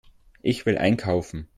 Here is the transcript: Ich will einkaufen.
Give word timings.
Ich 0.41 0.65
will 0.65 0.79
einkaufen. 0.79 1.47